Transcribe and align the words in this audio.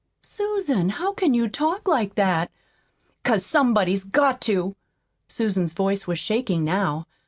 "Susan, 0.23 0.89
how 0.89 1.13
can 1.13 1.31
you 1.35 1.47
talk 1.47 1.87
like 1.87 2.15
that?" 2.15 2.49
"'Cause 3.23 3.45
somebody's 3.45 4.03
got 4.03 4.41
to." 4.41 4.75
Susan's 5.27 5.73
voice 5.73 6.07
was 6.07 6.17
shaking 6.17 6.63
now. 6.63 7.05